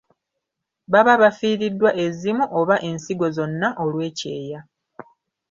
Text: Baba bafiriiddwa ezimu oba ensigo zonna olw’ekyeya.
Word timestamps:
Baba 0.91 1.13
bafiriiddwa 1.21 1.91
ezimu 2.05 2.45
oba 2.59 2.75
ensigo 2.89 3.27
zonna 3.35 3.67
olw’ekyeya. 3.83 4.59